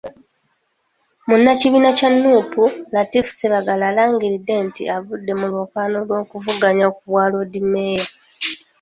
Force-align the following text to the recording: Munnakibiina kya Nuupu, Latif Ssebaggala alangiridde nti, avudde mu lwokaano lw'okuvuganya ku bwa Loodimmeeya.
Munnakibiina 1.27 1.89
kya 1.97 2.09
Nuupu, 2.19 2.63
Latif 2.93 3.25
Ssebaggala 3.29 3.83
alangiridde 3.91 4.55
nti, 4.67 4.81
avudde 4.95 5.31
mu 5.39 5.45
lwokaano 5.51 5.97
lw'okuvuganya 6.07 6.87
ku 6.95 7.01
bwa 7.09 7.25
Loodimmeeya. 7.31 8.05